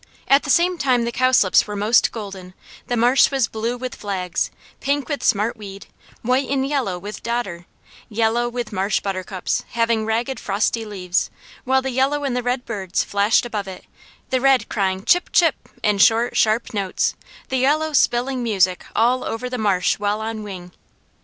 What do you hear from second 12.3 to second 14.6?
the red birds flashed above it, the